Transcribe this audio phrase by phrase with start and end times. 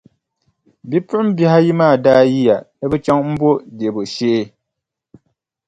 [0.89, 4.41] Bipuɣimbihi ayi maa daa yiya ni bɛ chaŋ m-bo Debo shee.